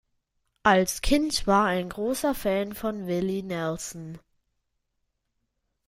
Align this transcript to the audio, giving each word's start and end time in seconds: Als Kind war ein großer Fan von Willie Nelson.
Als 0.63 1.03
Kind 1.03 1.45
war 1.45 1.65
ein 1.67 1.89
großer 1.89 2.33
Fan 2.33 2.73
von 2.73 3.05
Willie 3.05 3.43
Nelson. 3.43 4.17